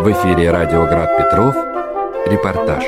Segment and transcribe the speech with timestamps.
[0.00, 1.54] В эфире радио Град Петров.
[2.26, 2.82] Репортаж.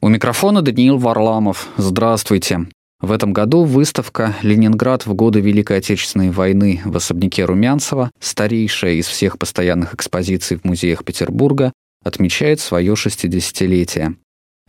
[0.00, 1.66] У микрофона Даниил Варламов.
[1.76, 2.68] Здравствуйте.
[3.00, 9.08] В этом году выставка «Ленинград в годы Великой Отечественной войны» в особняке Румянцева, старейшая из
[9.08, 11.72] всех постоянных экспозиций в музеях Петербурга,
[12.04, 14.14] отмечает свое 60-летие.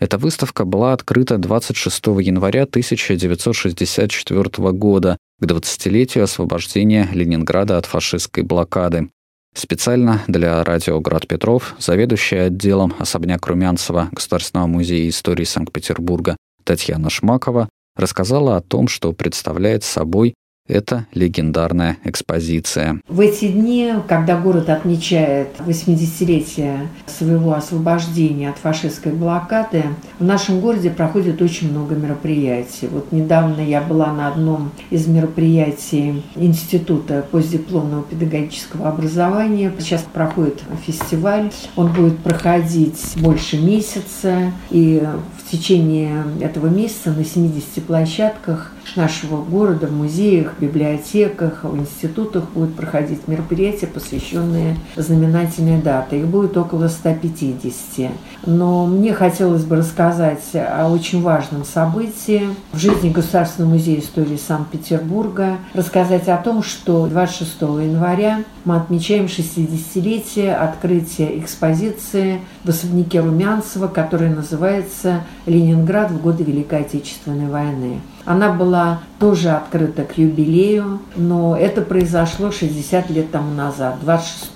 [0.02, 9.12] Эта выставка была открыта 26 января 1964 года к 20-летию освобождения Ленинграда от фашистской блокады.
[9.54, 17.70] Специально для радио «Град Петров» заведующая отделом особняк Румянцева Государственного музея истории Санкт-Петербурга Татьяна Шмакова
[17.96, 20.34] рассказала о том, что представляет собой
[20.72, 23.02] это легендарная экспозиция.
[23.08, 29.84] В эти дни, когда город отмечает 80-летие своего освобождения от фашистской блокады,
[30.20, 32.88] в нашем городе проходит очень много мероприятий.
[32.88, 39.74] Вот недавно я была на одном из мероприятий Института постдипломного педагогического образования.
[39.80, 41.52] Сейчас проходит фестиваль.
[41.76, 44.52] Он будет проходить больше месяца.
[44.70, 45.04] И
[45.38, 52.76] в течение этого месяца на 70 площадках нашего города, в музеях, библиотеках, в институтах будут
[52.76, 56.20] проходить мероприятия, посвященные знаменательной дате.
[56.20, 58.12] Их будет около 150.
[58.46, 65.58] Но мне хотелось бы рассказать о очень важном событии в жизни Государственного музея истории Санкт-Петербурга,
[65.74, 74.34] рассказать о том, что 26 января мы отмечаем 60-летие открытия экспозиции в особняке Румянцева, которая
[74.34, 78.00] называется «Ленинград в годы Великой Отечественной войны».
[78.26, 84.52] Она была тоже открыта к юбилею, но это произошло 60 лет тому назад, 26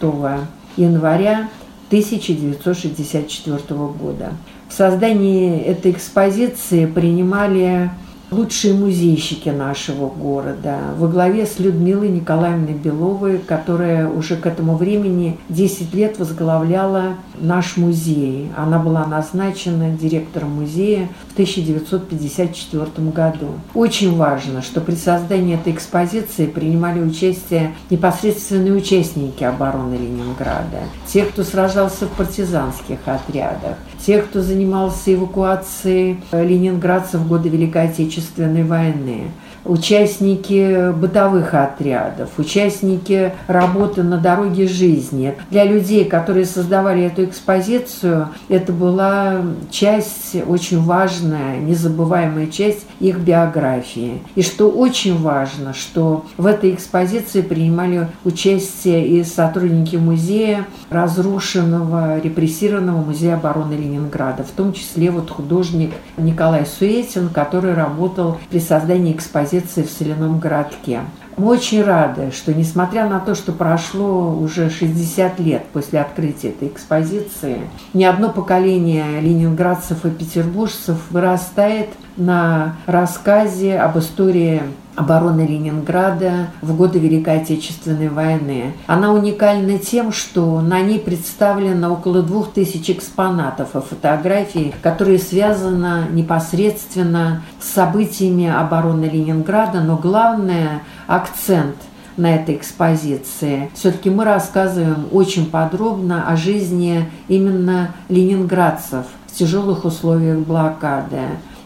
[0.77, 1.49] января
[1.87, 4.33] 1964 года.
[4.69, 7.89] В создании этой экспозиции принимали
[8.35, 15.39] лучшие музейщики нашего города во главе с Людмилой Николаевной Беловой, которая уже к этому времени
[15.49, 18.49] 10 лет возглавляла наш музей.
[18.57, 23.47] Она была назначена директором музея в 1954 году.
[23.73, 31.43] Очень важно, что при создании этой экспозиции принимали участие непосредственные участники обороны Ленинграда, те, кто
[31.43, 39.31] сражался в партизанских отрядах, те, кто занимался эвакуацией ленинградцев в годы Великой Отечественной войны,
[39.65, 45.35] участники бытовых отрядов, участники работы на дороге жизни.
[45.49, 54.21] Для людей, которые создавали эту экспозицию, это была часть, очень важная, незабываемая часть их биографии.
[54.35, 63.03] И что очень важно, что в этой экспозиции принимали участие и сотрудники музея разрушенного, репрессированного
[63.03, 69.54] музея обороны Ленинграда, в том числе вот художник Николай Суетин, который работал при создании экспозиции
[69.55, 71.01] позиции в соляном городке.
[71.37, 76.69] Мы очень рады, что несмотря на то, что прошло уже 60 лет после открытия этой
[76.69, 77.61] экспозиции,
[77.93, 84.61] ни одно поколение ленинградцев и петербуржцев вырастает на рассказе об истории
[84.95, 88.73] обороны Ленинграда в годы Великой Отечественной войны.
[88.87, 96.05] Она уникальна тем, что на ней представлено около двух тысяч экспонатов и фотографий, которые связаны
[96.11, 101.75] непосредственно с событиями обороны Ленинграда, но главное– акцент
[102.17, 103.69] на этой экспозиции.
[103.73, 111.19] Все-таки мы рассказываем очень подробно о жизни именно ленинградцев в тяжелых условиях блокады.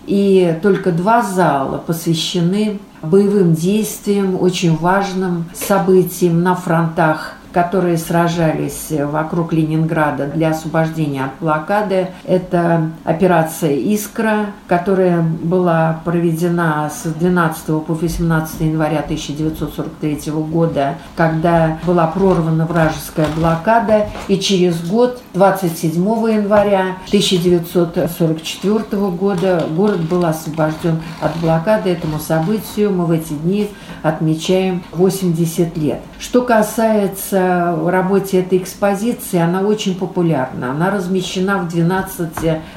[0.08, 9.54] И только два зала посвящены боевым действиям, очень важным событиям на фронтах которые сражались вокруг
[9.54, 12.08] Ленинграда для освобождения от блокады.
[12.26, 22.08] Это операция «Искра», которая была проведена с 12 по 18 января 1943 года, когда была
[22.08, 31.90] прорвана вражеская блокада, и через год, 27 января 1944 года, город был освобожден от блокады.
[31.90, 33.70] Этому событию мы в эти дни
[34.04, 36.00] отмечаем 80 лет.
[36.20, 40.72] Что касается в работе этой экспозиции, она очень популярна.
[40.72, 42.30] Она размещена в 12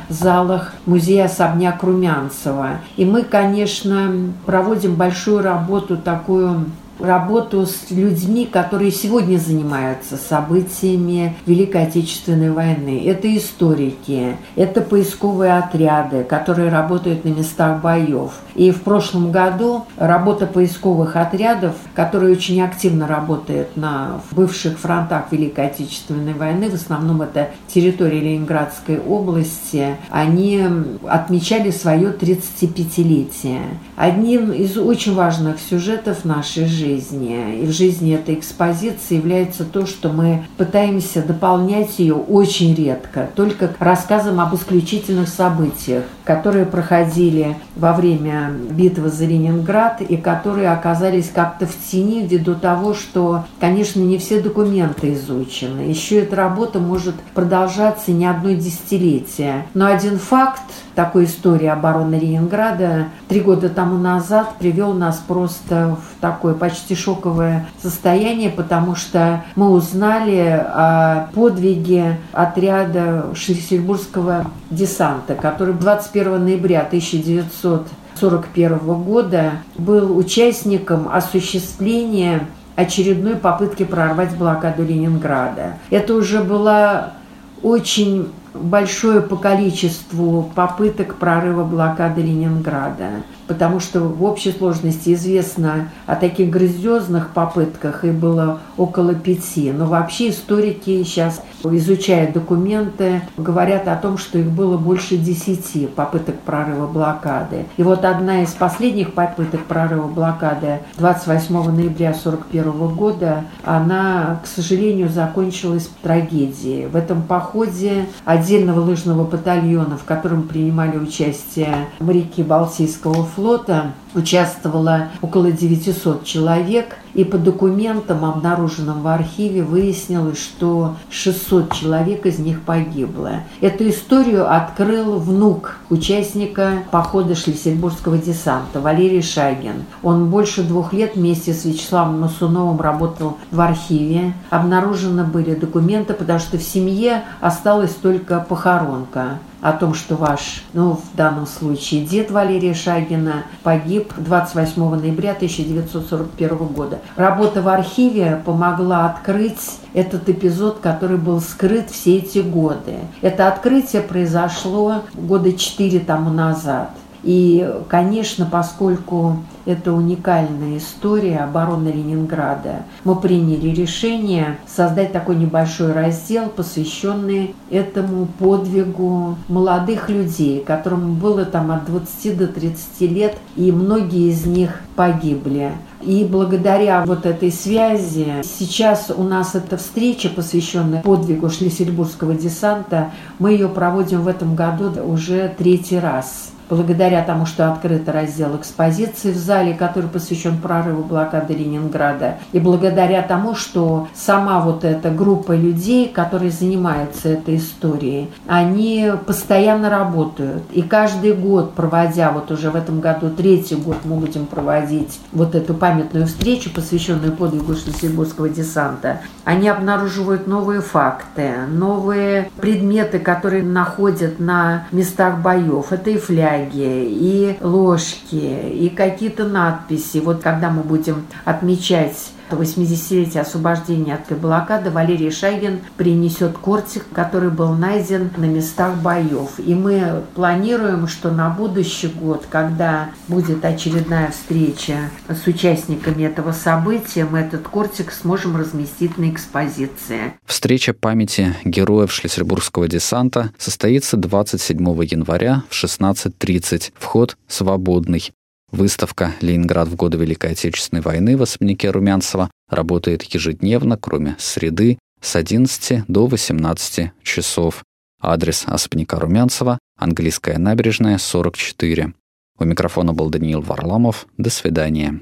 [0.09, 2.79] залах музея особняк Румянцева.
[2.97, 6.67] И мы, конечно, проводим большую работу такую
[6.99, 13.03] работу с людьми, которые сегодня занимаются событиями Великой Отечественной войны.
[13.07, 18.33] Это историки, это поисковые отряды, которые работают на местах боев.
[18.55, 25.67] И в прошлом году работа поисковых отрядов, которые очень активно работают на бывших фронтах Великой
[25.67, 30.63] Отечественной войны, в основном это территория Ленинградской области, они
[31.09, 33.63] отмечали свое 35-летие.
[33.97, 37.61] Одним из очень важных сюжетов нашей жизни жизни.
[37.63, 43.75] И в жизни этой экспозиции является то, что мы пытаемся дополнять ее очень редко, только
[43.79, 51.67] рассказом об исключительных событиях, которые проходили во время битвы за Ленинград и которые оказались как-то
[51.67, 55.81] в тени ввиду того, что, конечно, не все документы изучены.
[55.81, 59.67] Еще эта работа может продолжаться не одно десятилетие.
[59.75, 60.63] Но один факт
[60.95, 67.67] такой истории обороны Ленинграда три года тому назад привел нас просто в такое почти шоковое
[67.83, 75.75] состояние, потому что мы узнали о подвиге отряда Шлиссельбургского десанта, который
[76.13, 85.79] 21 ноября 1941 года был участником осуществления очередной попытки прорвать блокаду Ленинграда.
[85.89, 87.15] Это уже была
[87.63, 93.23] очень большое по количеству попыток прорыва блокады Ленинграда
[93.53, 99.73] потому что в общей сложности известно о таких грандиозных попытках, и было около пяти.
[99.73, 106.37] Но вообще историки сейчас, изучая документы, говорят о том, что их было больше десяти попыток
[106.41, 107.67] прорыва блокады.
[107.77, 115.11] И вот одна из последних попыток прорыва блокады 28 ноября 1941 года, она, к сожалению,
[115.11, 116.87] закончилась трагедией.
[116.87, 118.07] В этом походе
[118.43, 127.25] отдельного лыжного батальона, в котором принимали участие моряки Балтийского флота участвовало около 900 человек, и
[127.25, 133.41] по документам, обнаруженным в архиве, выяснилось, что 600 человек из них погибло.
[133.61, 139.85] Эту историю открыл внук участника похода Шлиссельбургского десанта Валерий Шагин.
[140.03, 144.33] Он больше двух лет вместе с Вячеславом Масуновым работал в архиве.
[144.51, 150.97] Обнаружены были документы, потому что в семье осталась только похоронка о том, что ваш, ну,
[150.97, 156.99] в данном случае, дед Валерия Шагина погиб 28 ноября 1941 года.
[157.17, 162.97] Работа в архиве помогла открыть этот эпизод, который был скрыт все эти годы.
[163.21, 166.91] Это открытие произошло года четыре тому назад.
[167.23, 176.49] И, конечно, поскольку это уникальная история обороны Ленинграда, мы приняли решение создать такой небольшой раздел,
[176.49, 184.31] посвященный этому подвигу молодых людей, которым было там от 20 до 30 лет, и многие
[184.31, 185.73] из них погибли.
[186.01, 193.53] И благодаря вот этой связи сейчас у нас эта встреча, посвященная подвигу Шлиссельбургского десанта, мы
[193.53, 199.37] ее проводим в этом году уже третий раз благодаря тому, что открыт раздел экспозиции в
[199.37, 206.09] зале, который посвящен прорыву блокады Ленинграда, и благодаря тому, что сама вот эта группа людей,
[206.09, 210.63] которые занимаются этой историей, они постоянно работают.
[210.73, 215.55] И каждый год, проводя, вот уже в этом году третий год мы будем проводить вот
[215.55, 224.39] эту памятную встречу, посвященную подвигу Шлиссельбургского десанта, они обнаруживают новые факты, новые предметы, которые находят
[224.39, 225.93] на местах боев.
[225.93, 230.19] Это и фляги, флаги, и ложки, и какие-то надписи.
[230.19, 237.75] Вот когда мы будем отмечать 80-летие освобождения от блокады Валерий Шайгин принесет кортик, который был
[237.75, 239.59] найден на местах боев.
[239.59, 247.25] И мы планируем, что на будущий год, когда будет очередная встреча с участниками этого события,
[247.25, 250.35] мы этот кортик сможем разместить на экспозиции.
[250.47, 256.93] Встреча памяти героев Шлиссельбургского десанта состоится 27 января в 16.30.
[256.99, 258.33] Вход свободный.
[258.73, 265.37] Выставка «Ленинград в годы Великой Отечественной войны» в особняке Румянцева работает ежедневно, кроме среды, с
[265.37, 267.85] 11 до 18 часов.
[268.19, 272.15] Адрес особняка Румянцева– Английская набережная, 44.
[272.59, 274.27] У микрофона был Даниил Варламов.
[274.39, 275.21] До свидания.